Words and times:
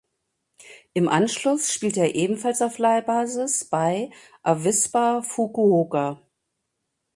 Im 0.93 1.07
Anschluss 1.07 1.71
spielte 1.71 1.99
er 1.99 2.15
ebenfalls 2.15 2.63
auf 2.63 2.79
Leihbasis 2.79 3.65
bei 3.65 4.09
Avispa 4.41 5.21
Fukuoka. 5.21 6.19